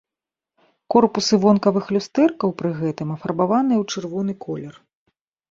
[0.95, 4.75] Корпусы вонкавых люстэркаў пры гэтым афарбаваныя ў чырвоны колер.